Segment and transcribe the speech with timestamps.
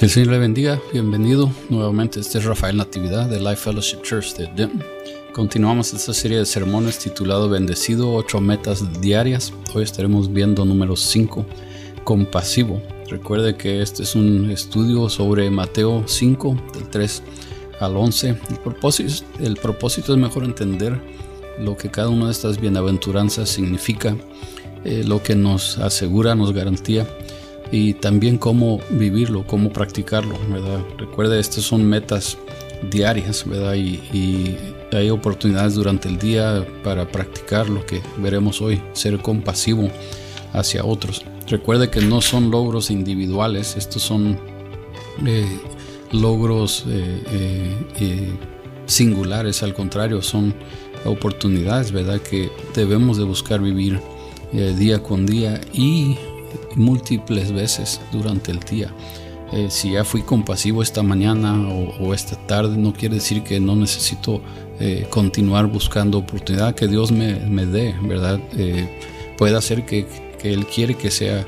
[0.00, 0.80] Que el Señor le bendiga.
[0.94, 2.20] Bienvenido nuevamente.
[2.20, 4.82] Este es Rafael Natividad de Life Fellowship Church de Denton.
[5.34, 9.52] Continuamos esta serie de sermones titulado Bendecido, ocho metas diarias.
[9.74, 11.44] Hoy estaremos viendo número 5,
[12.02, 12.80] compasivo.
[13.10, 17.22] Recuerde que este es un estudio sobre Mateo 5, del 3
[17.80, 18.28] al 11.
[18.30, 20.98] El propósito, el propósito es mejor entender
[21.58, 24.16] lo que cada una de estas bienaventuranzas significa,
[24.82, 27.06] eh, lo que nos asegura, nos garantía
[27.72, 30.80] y también cómo vivirlo, cómo practicarlo, ¿verdad?
[30.98, 32.36] Recuerde, estas son metas
[32.90, 33.44] diarias.
[33.76, 34.56] Y,
[34.92, 39.88] hay oportunidades durante el día para practicar lo que veremos hoy, ser compasivo
[40.52, 41.24] hacia otros.
[41.46, 44.36] Recuerde que no son logros individuales, estos son
[45.24, 45.60] eh,
[46.10, 47.22] logros eh,
[48.00, 48.32] eh,
[48.86, 50.56] singulares, al contrario, son
[51.04, 52.20] oportunidades, ¿verdad?
[52.20, 54.00] Que debemos de buscar vivir
[54.52, 56.16] día con día y
[56.76, 58.92] múltiples veces durante el día.
[59.52, 61.58] Eh, si ya fui compasivo esta mañana
[62.00, 64.40] o, esta tarde, no quiere decir que no necesito
[64.78, 67.34] eh, continuar buscando oportunidad que Dios me,
[67.66, 68.38] dé, ¿verdad?
[68.56, 68.88] Eh,
[69.36, 70.06] puede que,
[70.38, 71.46] que, Él quiere que sea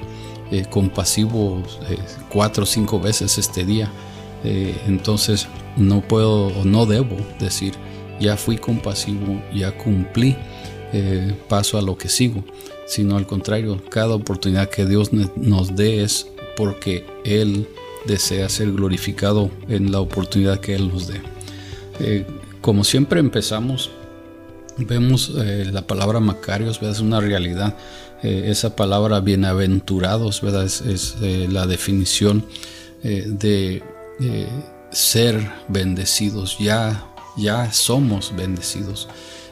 [0.69, 1.62] compasivo
[2.28, 3.91] cuatro o cinco veces este día.
[4.44, 7.72] entonces no puedo o no debo decir,
[8.20, 10.37] ya fui compasivo, ya cumplí,
[11.48, 12.44] paso a lo que sigo
[12.86, 17.66] sino al contrario, cada oportunidad que Dios nos dé es porque Él
[18.06, 21.20] desea ser glorificado en la oportunidad que Él nos dé.
[22.00, 22.27] Eh,
[22.60, 23.91] como siempre empezamos,
[24.78, 27.77] vemos eh, la palabra Macarios, es una realidad.
[28.22, 30.64] Eh, esa palabra bienaventurados ¿verdad?
[30.64, 32.44] es, la definición
[33.03, 33.83] de
[34.92, 36.56] ser bendecidos.
[36.60, 37.05] Ya,
[37.36, 39.08] ya somos bendecidos.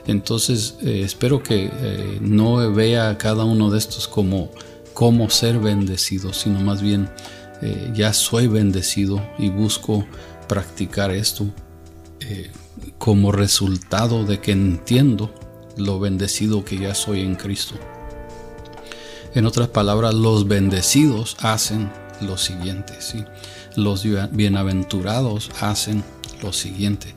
[0.07, 4.51] Entonces eh, espero que eh, no vea a cada uno de estos como
[4.95, 7.09] cómo ser bendecido, sino más bien
[7.63, 10.07] eh, ya soy bendecido y busco
[10.49, 11.47] practicar esto
[12.99, 15.35] como resultado de que entiendo
[15.77, 17.75] lo bendecido que ya soy en Cristo.
[19.35, 22.95] En otras palabras, los bendecidos hacen lo siguiente,
[23.77, 26.05] los bienaventurados hacen
[26.43, 27.15] lo siguiente,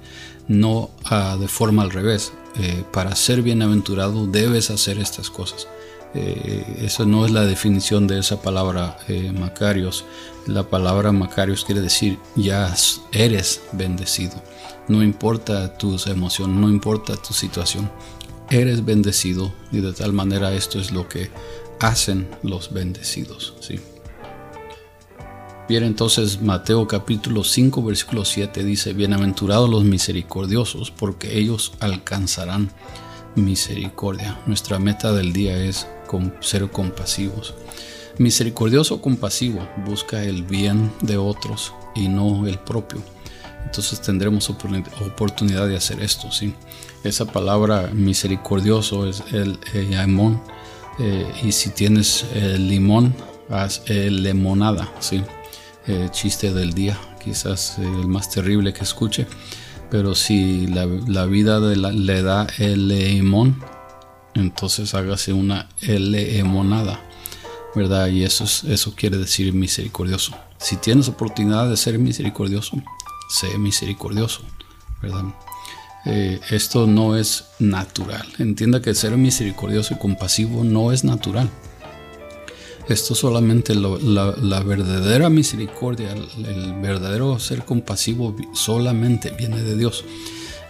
[0.47, 2.34] no ah, de forma al revés.
[2.56, 5.68] Eh, para ser bienaventurado debes hacer estas cosas.
[6.16, 10.06] Eh, eso no es la definición de esa palabra eh, Macarios.
[10.46, 12.74] La palabra Macarios quiere decir ya
[13.12, 14.36] eres bendecido.
[14.88, 17.90] No importa tus emociones, no importa tu situación.
[18.50, 21.31] Eres bendecido y de tal manera esto es lo que
[21.80, 23.56] hacen los bendecidos.
[23.62, 23.80] ¿sí?
[25.68, 32.69] Bien, entonces Mateo capítulo 5 versículo 7 dice, Bienaventurados los misericordiosos, porque ellos alcanzarán
[33.35, 34.38] misericordia.
[34.46, 35.88] Nuestra meta del día es
[36.41, 37.56] ser compasivos.
[38.18, 43.01] Misericordioso compasivo busca el bien de otros y no el propio.
[43.66, 46.53] Entonces tendremos oportunidad de hacer esto, ¿sí?
[47.06, 49.94] Esa palabra misericordioso es el, el
[51.00, 53.16] eh, y si tienes el limón,
[53.50, 55.24] haz el limonada, ¿sí?
[55.85, 59.27] Eh, chiste del día, quizás eh, el más terrible que escuche,
[59.91, 60.85] pero si la,
[61.25, 63.61] vida le da el limón,
[64.33, 67.01] entonces hágase una L-emonada,
[67.75, 68.07] ¿verdad?
[68.07, 70.33] Y eso, es, eso quiere decir misericordioso.
[70.57, 72.77] Si tienes oportunidad de ser misericordioso,
[73.29, 74.41] sé misericordioso,
[75.01, 75.25] ¿verdad?
[76.05, 78.25] Eh, esto no es natural.
[78.39, 81.50] Entienda que ser misericordioso y compasivo no es natural.
[82.88, 90.03] Esto solamente la, verdadera misericordia, el, verdadero ser compasivo solamente viene de Dios.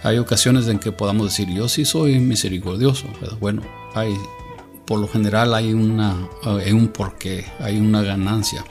[0.03, 3.07] Hay ocasiones en que podamos decir, yo sí soy misericordioso.
[3.39, 3.63] Bueno,
[3.95, 4.13] hay,
[4.85, 8.63] por lo general hay, una, hay un porqué, hay una ganancia.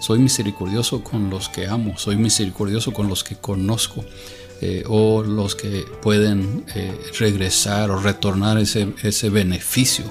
[0.00, 4.04] Soy misericordioso con los que amo, soy misericordioso con los que conozco.
[4.64, 10.04] Eh, o los que pueden eh, regresar o retornar ese, ese beneficio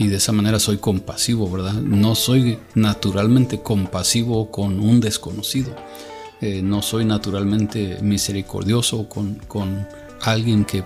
[0.00, 1.74] y de esa manera soy compasivo, ¿verdad?
[1.74, 5.76] No soy naturalmente compasivo con un desconocido.
[6.40, 9.86] Eh, no soy naturalmente misericordioso con, con
[10.22, 10.82] alguien que,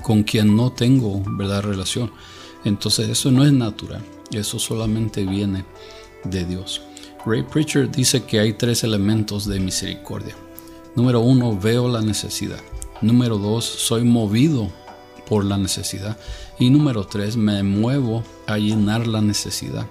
[0.00, 1.64] con quien no tengo ¿verdad?
[1.64, 2.12] relación.
[2.64, 5.64] Entonces eso no es natural, eso solamente viene
[6.22, 6.80] de Dios.
[7.26, 10.36] Ray Preacher dice que hay tres elementos de misericordia.
[10.94, 12.60] Número uno, veo la necesidad.
[13.02, 14.70] Número dos, soy movido
[15.28, 16.16] por la necesidad.
[16.58, 19.86] Y número tres, me muevo a llenar la necesidad.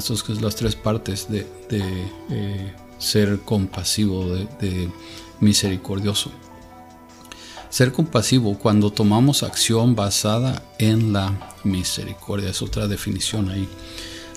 [0.00, 4.88] son las tres partes de, eh, ser compasivo, de,
[5.40, 6.30] misericordioso.
[7.68, 12.50] Ser compasivo cuando tomamos acción basada en la misericordia.
[12.50, 13.68] Es otra definición ahí.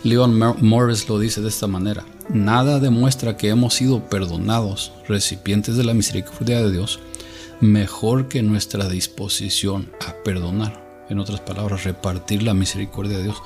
[0.04, 2.04] Leon Morris lo dice de esta manera.
[2.30, 7.00] nada demuestra que hemos sido perdonados, recipientes de la misericordia de Dios,
[7.62, 10.86] mejor que nuestra disposición a perdonar.
[11.10, 13.38] En otras palabras, repartir la misericordia de Dios.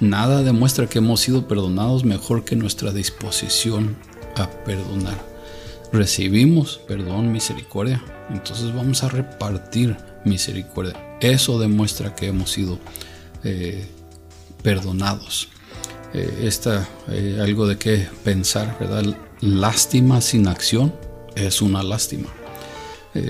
[0.00, 3.96] Nada demuestra que hemos sido perdonados mejor que nuestra disposición
[4.36, 5.18] a perdonar.
[5.92, 11.18] Recibimos perdón, misericordia, entonces vamos a repartir misericordia.
[11.20, 12.78] Eso demuestra que hemos sido
[13.44, 13.86] eh,
[14.62, 15.48] perdonados.
[16.14, 19.16] Eh, esta, eh, algo de qué pensar, ¿verdad?
[19.40, 20.94] Lástima sin acción
[21.34, 22.28] es una lástima.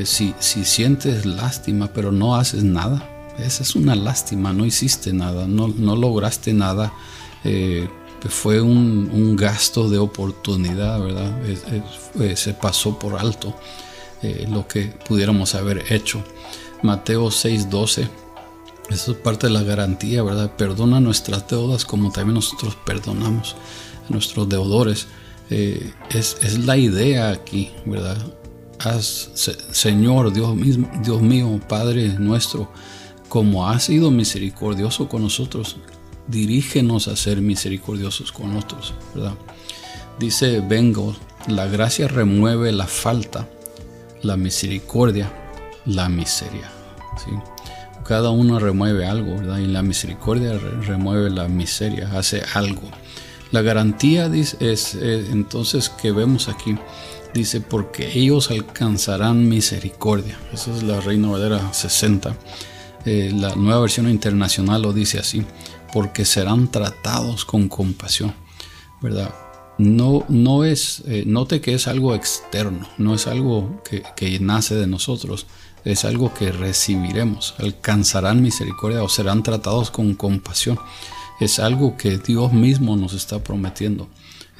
[0.04, 5.46] Si, si sientes lástima pero no haces nada, esa es una lástima, no hiciste nada,
[5.46, 6.92] no, lograste nada.
[8.28, 11.40] fue un, gasto de oportunidad, ¿verdad?
[12.34, 13.56] se pasó por alto
[14.48, 16.22] lo que pudiéramos haber hecho.
[16.82, 18.08] Mateo 6:12
[18.90, 20.50] eso es parte de la garantía, ¿verdad?
[20.56, 23.54] Perdona nuestras deudas como también nosotros perdonamos
[24.08, 25.06] a nuestros deudores.
[25.48, 28.18] Eh, es, la idea aquí, ¿verdad?
[29.72, 32.70] Señor, Dios, mío, Padre nuestro,
[33.28, 35.76] como has sido misericordioso con nosotros,
[36.26, 39.34] dirígenos a ser misericordiosos con otros, ¿verdad?
[40.18, 41.16] Dice, vengo,
[41.46, 43.48] la gracia remueve la falta,
[44.22, 45.32] la misericordia,
[45.86, 46.70] la miseria.
[47.24, 47.30] ¿sí?
[48.10, 49.58] cada uno remueve algo, ¿verdad?
[49.58, 52.82] Y la misericordia remueve la miseria, hace algo.
[53.52, 56.76] La garantía es entonces que vemos aquí,
[57.32, 60.38] dice, porque ellos alcanzarán misericordia.
[60.52, 62.36] Esa es la Reina Valera 60.
[63.06, 65.44] Eh, la nueva versión internacional lo dice así,
[65.92, 68.34] porque serán tratados con compasión,
[69.00, 69.34] ¿verdad?
[69.78, 74.74] No, no es, eh, note que es algo externo, no es algo que, que nace
[74.74, 75.46] de nosotros,
[75.84, 77.54] es algo que recibiremos.
[77.58, 80.78] Alcanzarán misericordia o serán tratados con compasión.
[81.40, 84.08] Es algo que Dios mismo nos está prometiendo.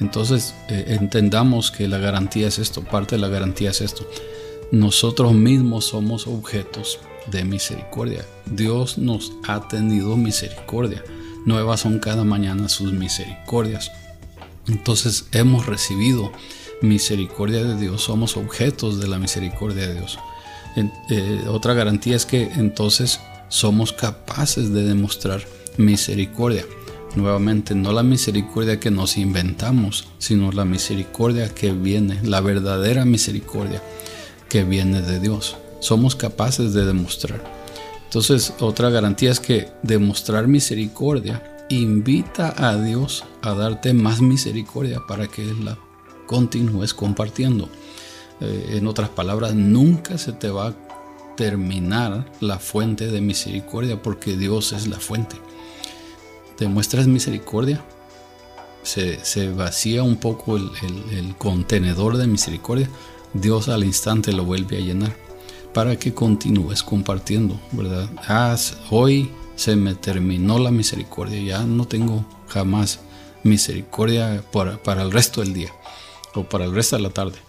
[0.01, 4.05] Entonces eh, entendamos que la garantía es esto, parte de la garantía es esto.
[4.71, 8.25] Nosotros mismos somos objetos de misericordia.
[8.45, 11.03] Dios nos ha tenido misericordia.
[11.45, 13.91] Nuevas son cada mañana sus misericordias.
[14.67, 16.31] Entonces hemos recibido
[16.81, 20.17] misericordia de Dios, somos objetos de la misericordia de Dios.
[21.09, 23.19] Eh, otra garantía es que entonces
[23.49, 25.45] somos capaces de demostrar
[25.77, 26.65] misericordia.
[27.15, 33.81] Nuevamente, no la misericordia que nos inventamos, sino la misericordia que viene, la verdadera misericordia
[34.47, 35.57] que viene de Dios.
[35.81, 37.43] Somos capaces de demostrar.
[38.05, 45.27] Entonces, otra garantía es que demostrar misericordia invita a Dios a darte más misericordia para
[45.27, 45.77] que la
[46.27, 47.69] continúes compartiendo.
[48.39, 50.75] Eh, en otras palabras, nunca se te va a
[51.35, 55.35] terminar la fuente de misericordia porque Dios es la fuente.
[56.61, 57.83] ¿Demuestras misericordia?
[58.83, 62.87] Se, vacía un poco el, contenedor de misericordia.
[63.33, 65.15] Dios al instante lo vuelve a llenar
[65.73, 68.07] para que continúes compartiendo, ¿verdad?
[68.91, 72.99] hoy se me terminó la misericordia, ya no tengo jamás
[73.43, 75.71] misericordia para el resto del día
[76.35, 77.39] o para el resto de la tarde.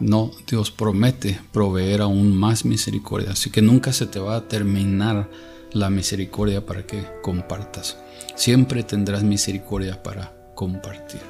[0.00, 5.28] No, Dios promete proveer aún más misericordia, así que nunca se te va a terminar
[5.72, 7.98] la misericordia para que compartas.
[8.34, 11.20] Siempre tendrás misericordia para compartir.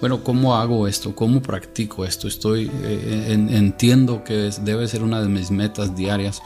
[0.00, 1.14] Bueno, ¿cómo hago esto?
[1.14, 2.26] ¿Cómo practico esto?
[2.26, 6.42] Estoy eh, entiendo que debe ser una de mis metas diarias,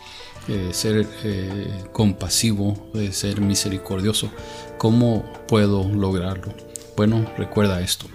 [0.49, 4.31] eh, ser eh, compasivo, ser misericordioso.
[4.77, 6.53] ¿Cómo puedo lograrlo?
[6.97, 8.07] Bueno, recuerda esto.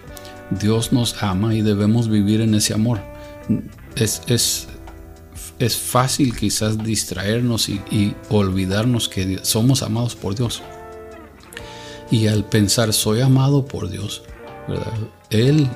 [0.51, 2.99] Dios nos ama y debemos vivir en ese amor
[3.95, 4.67] es, es,
[5.61, 10.63] es fácil quizás distraernos y, olvidarnos que somos amados por Dios.
[12.09, 14.23] Y al pensar, soy amado por Dios,
[15.29, 15.69] Él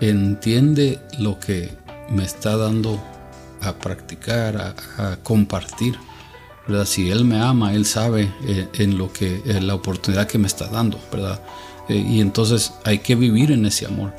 [0.00, 1.76] entiende lo que
[2.10, 3.02] me está dando
[3.60, 5.98] a practicar, a, compartir.
[6.68, 6.86] ¿verdad?
[6.86, 10.68] Si Él me ama, Él sabe eh, en lo que, la oportunidad que me está
[10.68, 11.40] dando, ¿verdad?
[11.88, 14.14] Eh, y entonces hay que vivir en ese amor.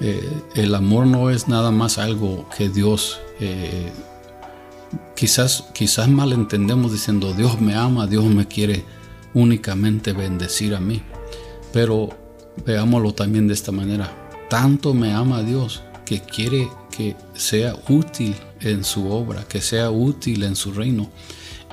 [0.00, 3.20] Eh, el amor no es nada más algo que Dios
[5.16, 8.84] quizás quizás malentendemos diciendo Dios me ama, Dios me quiere
[9.34, 11.02] únicamente bendecir a mí.
[11.72, 12.10] Pero
[12.64, 14.10] veámoslo también de esta manera.
[14.48, 20.44] Tanto me ama Dios que quiere que sea útil en su obra, que sea útil
[20.44, 21.10] en su reino.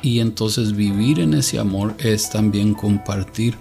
[0.01, 3.55] Y entonces vivir en ese amor es también compartir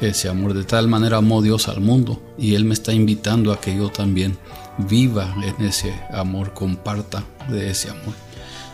[0.00, 0.54] ese amor.
[0.54, 3.90] De tal manera amó Dios al mundo y Él me está invitando a que yo
[3.90, 4.38] también
[4.78, 8.14] viva en ese amor, comparta de ese amor.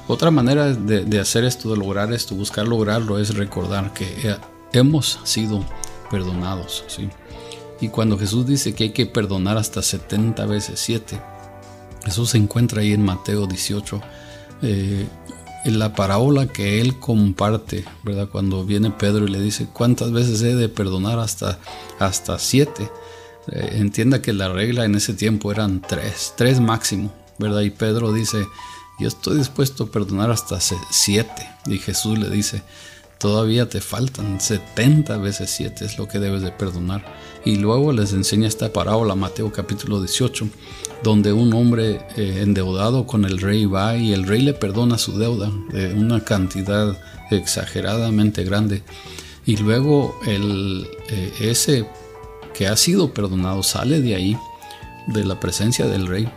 [0.09, 4.37] Otra manera de, hacer esto, de lograr esto, buscar lograrlo, es recordar que
[4.73, 5.65] hemos sido
[6.11, 6.85] perdonados.
[6.89, 7.09] ¿sí?
[7.81, 11.21] Y cuando Jesús dice que hay que perdonar hasta 70 veces 7,
[12.07, 14.01] eso se encuentra ahí en Mateo 18.
[14.63, 15.07] Eh,
[15.65, 18.29] en la parábola que él comparte, ¿verdad?
[18.31, 21.59] Cuando viene Pedro y le dice, ¿cuántas veces he de perdonar hasta,
[21.99, 22.91] hasta siete?
[23.51, 27.61] Eh, entienda que la regla en ese tiempo eran tres, tres máximo, ¿verdad?
[27.63, 28.47] Y Pedro dice,
[28.99, 31.49] yo estoy dispuesto a perdonar hasta siete.
[31.67, 32.63] Y Jesús le dice,
[33.19, 37.05] todavía te faltan 70 veces 7 es lo que debes de perdonar.
[37.45, 40.49] Y luego les enseña esta parábola, Mateo capítulo 18,
[41.03, 45.19] donde un hombre eh, endeudado con el rey va y el rey le perdona su
[45.19, 46.99] deuda de una cantidad
[47.31, 48.83] exageradamente grande.
[49.47, 51.89] Y luego el, eh, ese
[52.55, 54.37] que ha sido perdonado sale de ahí,
[55.07, 56.29] de la presencia del rey,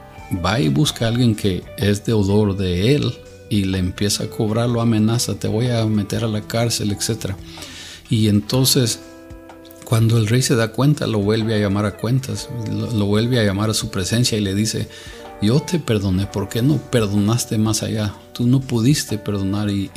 [0.43, 3.13] va y busca a alguien que es deudor de él
[3.49, 7.33] y le empieza a cobrar, lo amenaza, te voy a meter a la cárcel, etc.
[8.09, 8.99] Y entonces,
[9.83, 13.43] cuando el rey se da cuenta, lo vuelve a llamar a cuentas, lo, vuelve a
[13.43, 14.87] llamar a su presencia y le dice,
[15.41, 18.15] yo te perdoné, ¿por qué no perdonaste más allá?
[18.33, 19.91] Tú no pudiste perdonar y,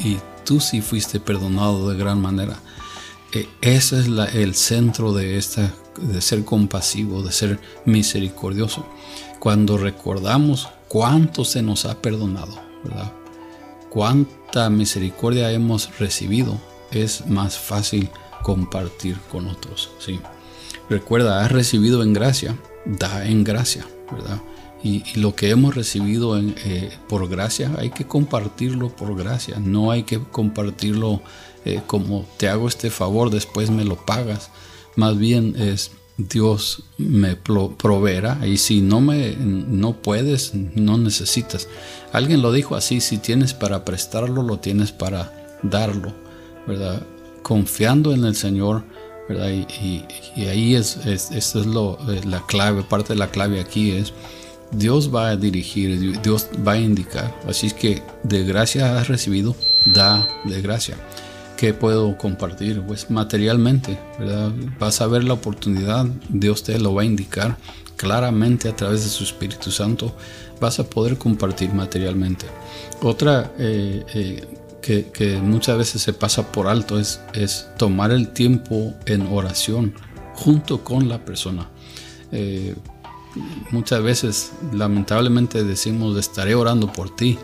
[0.45, 2.59] tú sí fuiste perdonado de gran manera.
[3.33, 8.85] E, ese es el centro de, esta, de ser compasivo, de ser misericordioso.
[9.45, 13.13] Cuando recordamos cuánto se nos ha perdonado, ¿verdad?
[13.91, 16.59] cuánta misericordia hemos recibido,
[16.91, 18.09] es más fácil
[18.43, 19.91] compartir con otros.
[19.99, 20.19] ¿sí?
[20.89, 24.41] Recuerda, has recibido en gracia, da en gracia, ¿verdad?
[24.83, 30.05] Y, lo que hemos recibido eh, por gracia hay que compartirlo por gracia, no hay
[30.05, 31.21] que compartirlo
[31.67, 34.51] eh, como te hago este favor, después me lo pagas.
[34.97, 41.69] Más bien es Dios me proveerá y si no me no puedes, no necesitas.
[42.13, 46.15] Alguien lo dijo así, si tienes para prestarlo, lo tienes para darlo,
[46.67, 47.03] ¿verdad?
[47.43, 48.85] Confiando en el Señor,
[49.29, 49.51] ¿verdad?
[49.51, 50.05] Y,
[50.47, 54.13] ahí es, es, es lo, eh, la clave, parte de la clave aquí es,
[54.71, 57.35] Dios va a dirigir, Dios va a indicar.
[57.49, 59.57] Así que de gracia has recibido,
[59.87, 60.97] da de gracia.
[61.65, 62.83] ¿Qué puedo compartir?
[62.83, 64.53] Pues materialmente, ¿verdad?
[64.79, 67.57] Vas a ver la oportunidad, Dios te lo va a indicar
[67.97, 70.15] claramente a través de su Espíritu Santo,
[70.61, 72.45] vas a poder compartir materialmente.
[73.01, 78.93] Otra eh, eh, que, muchas veces se pasa por alto es, es tomar el tiempo
[79.07, 79.95] en oración
[80.35, 81.71] junto con la persona.
[82.31, 82.75] Eh,
[83.71, 87.39] muchas veces lamentablemente decimos estaré orando por ti,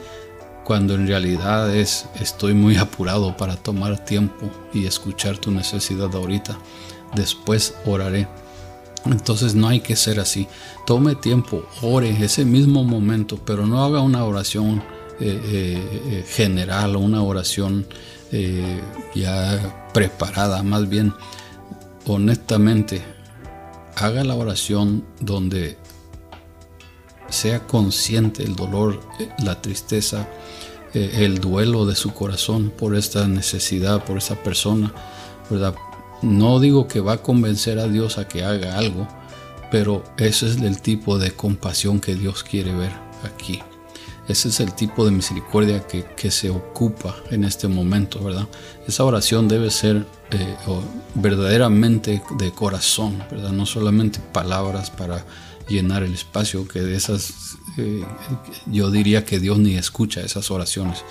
[0.71, 6.57] cuando en realidad es estoy muy apurado para tomar tiempo y escuchar tu necesidad ahorita.
[7.17, 8.29] Después oraré.
[9.05, 10.47] Entonces no hay que ser así.
[10.87, 14.81] Tome tiempo, ore ese mismo momento, pero no haga una oración
[15.19, 17.85] eh, eh, eh, general o una oración
[19.13, 20.63] ya preparada.
[20.63, 21.13] Más bien,
[22.07, 23.03] honestamente,
[23.97, 25.80] haga la oración donde
[27.31, 29.01] sea consciente el dolor,
[29.43, 30.29] la tristeza,
[30.93, 34.93] eh, el duelo de su corazón por esta necesidad, por esa persona,
[35.49, 35.75] ¿verdad?
[36.23, 39.09] No digo que va a convencer a Dios a que haga algo,
[39.71, 42.93] pero ese es el tipo de compasión que Dios quiere ver
[43.25, 43.61] aquí.
[44.29, 48.47] Ese es el tipo de misericordia que, se ocupa en este momento, ¿verdad?
[48.87, 50.57] Esa oración debe ser eh,
[51.15, 53.51] verdaderamente de corazón, ¿verdad?
[53.51, 55.25] No solamente palabras para
[55.71, 58.05] llenar el espacio, que de esas eh,
[58.67, 61.05] yo diría que Dios ni escucha esas oraciones.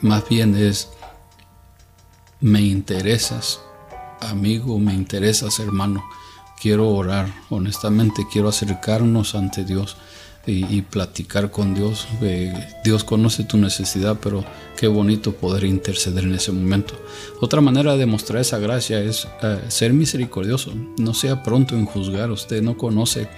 [0.00, 0.88] Más bien es,
[2.40, 3.60] me interesas,
[4.20, 6.02] amigo, me interesas, hermano.
[6.60, 9.96] Quiero orar, honestamente quiero acercarnos ante Dios
[10.46, 12.06] y, platicar con Dios.
[12.20, 12.52] Eh,
[12.84, 14.44] Dios conoce tu necesidad, pero
[14.76, 16.94] qué bonito poder interceder en ese momento.
[17.40, 20.72] Otra manera de demostrar esa gracia es eh, ser misericordioso.
[20.98, 22.30] No sea pronto en juzgar.
[22.30, 23.28] Usted no conoce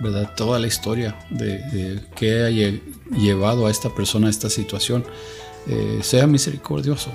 [0.00, 0.32] ¿verdad?
[0.36, 2.50] Toda la historia de, que ha
[3.16, 5.04] llevado a esta persona a esta situación.
[5.66, 7.10] Eh, sea misericordioso,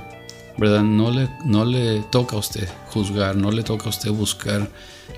[0.58, 0.84] ¿verdad?
[0.84, 4.70] No le, no le toca a usted juzgar, no le toca a usted buscar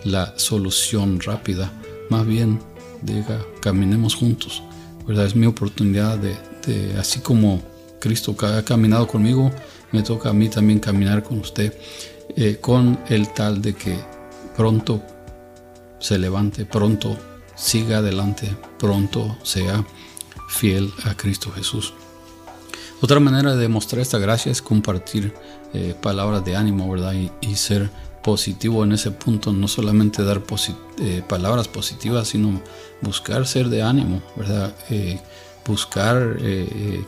[0.03, 1.71] la solución rápida.
[2.09, 2.59] Más bien,
[3.01, 4.63] diga, caminemos juntos,
[5.05, 5.25] ¿verdad?
[5.25, 6.37] Es mi oportunidad de,
[6.97, 7.61] así como
[7.99, 9.51] Cristo ha caminado conmigo,
[9.91, 11.73] me toca a mí también caminar con usted,
[12.35, 13.97] eh, con el tal de que
[14.55, 15.01] pronto
[15.99, 17.17] se levante, pronto
[17.57, 19.83] siga adelante, pronto sea
[20.47, 21.93] fiel a Cristo Jesús.
[23.01, 25.33] Otra manera de demostrar esta gracia es compartir
[25.73, 27.13] eh, palabras de ánimo, ¿verdad?
[27.41, 27.89] Y, ser
[28.23, 30.41] positivo en ese punto, no solamente dar
[30.99, 32.61] eh, palabras positivas, sino
[33.01, 34.75] buscar ser de ánimo, ¿verdad?
[34.89, 35.19] Eh,
[35.65, 36.37] buscar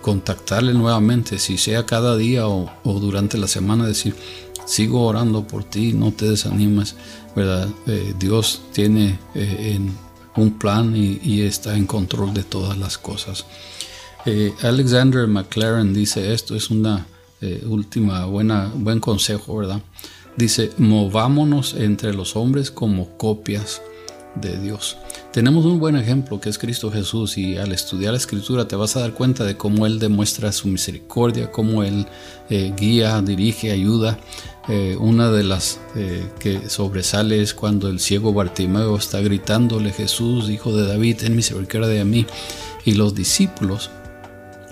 [0.01, 4.15] contactarle nuevamente, si sea cada día o, durante la semana, decir,
[4.65, 6.95] sigo orando por ti, no te desanimes,
[7.37, 7.69] ¿verdad?
[8.19, 9.79] Dios tiene eh,
[10.39, 13.45] un plan y, está en control de todas las cosas.
[14.25, 17.07] Eh, Alexander McLaren dice esto, es una
[17.67, 19.81] última buena, buen consejo, ¿verdad?
[20.35, 23.81] Dice, movámonos entre los hombres como copias
[24.35, 24.97] de Dios.
[25.31, 28.95] Tenemos un buen ejemplo que es Cristo Jesús y al estudiar la escritura te vas
[28.95, 32.07] a dar cuenta de cómo Él demuestra su misericordia, cómo Él
[32.49, 34.19] eh, guía, dirige, ayuda.
[34.67, 40.49] Eh, una de las eh, que sobresale es cuando el ciego Bartimeo está gritándole Jesús,
[40.49, 42.25] hijo de David, ten misericordia de mí.
[42.85, 43.89] Y los discípulos,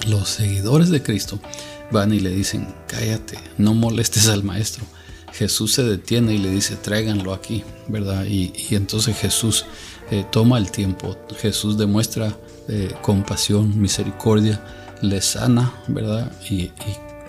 [0.07, 1.39] los seguidores de Cristo,
[1.91, 4.85] van y le dicen, cállate, no molestes al maestro.
[5.33, 8.25] Jesús se detiene y le dice, tráiganlo aquí, ¿verdad?
[8.25, 9.65] Y, y entonces Jesús
[10.09, 11.17] eh, toma el tiempo.
[11.37, 12.35] Jesús demuestra
[12.67, 14.63] eh, compasión, misericordia,
[15.01, 16.31] le sana, ¿verdad?
[16.49, 16.71] Y,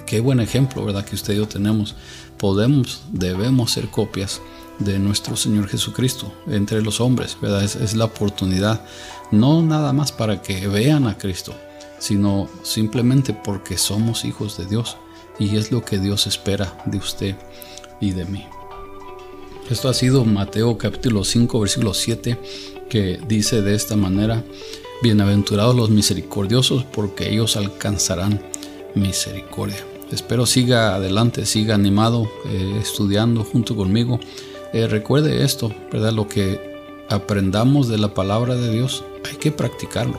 [0.06, 1.04] qué buen ejemplo, ¿verdad?
[1.04, 1.96] Que usted y yo tenemos.
[2.38, 4.40] Podemos, debemos ser copias
[4.78, 7.64] de nuestro Señor Jesucristo entre los hombres, ¿verdad?
[7.64, 8.84] Es, es la oportunidad,
[9.32, 11.52] no nada más para que vean a Cristo,
[11.98, 14.96] sino simplemente porque somos hijos de Dios
[15.40, 17.36] y es lo que Dios espera de usted
[18.00, 18.44] y de mí.
[19.70, 22.38] Esto ha sido Mateo capítulo 5 versículo 7
[22.88, 24.42] que dice de esta manera,
[25.02, 28.42] bienaventurados los misericordiosos porque ellos alcanzarán
[28.94, 29.84] misericordia.
[30.10, 34.18] Espero siga adelante, siga animado, eh, estudiando junto conmigo.
[34.72, 36.12] Eh, recuerde esto, ¿verdad?
[36.12, 36.60] Lo que
[37.10, 40.16] aprendamos de la palabra de Dios, hay que practicarlo.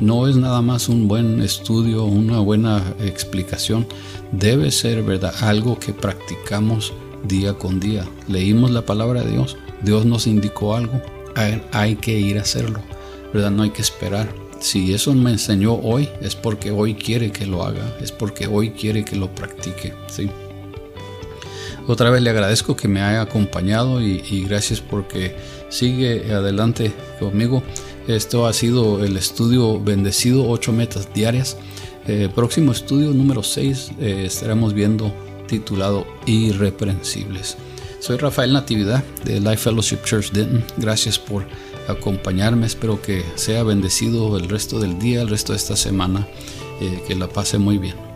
[0.00, 3.86] No es nada más un buen estudio, una buena explicación.
[4.32, 5.34] Debe ser, ¿verdad?
[5.40, 6.94] Algo que practicamos
[7.24, 8.04] día con día.
[8.28, 11.00] Leímos la palabra de Dios, Dios nos indicó algo,
[11.72, 12.80] hay que ir a hacerlo,
[13.32, 13.50] ¿verdad?
[13.50, 14.28] No hay que esperar.
[14.60, 18.70] Si eso me enseñó hoy, es porque hoy quiere que lo haga, es porque hoy
[18.70, 20.28] quiere que lo practique, ¿sí?
[21.86, 25.34] Otra vez le agradezco que me haya acompañado y, gracias porque
[25.70, 27.62] sigue adelante conmigo.
[28.06, 31.56] Esto ha sido el estudio bendecido, 8 metas diarias.
[32.06, 35.14] Eh, próximo estudio número 6 eh, estaremos viendo
[35.48, 37.56] titulado Irreprensibles.
[37.98, 40.64] Soy Rafael Natividad de Life Fellowship Church Denton.
[40.76, 41.44] Gracias por
[41.88, 42.66] acompañarme.
[42.66, 46.28] Espero que sea bendecido el resto del día, el resto de esta semana.
[46.80, 48.07] Eh, que la pase muy bien.